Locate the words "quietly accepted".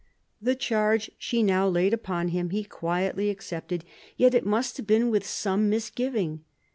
2.63-3.85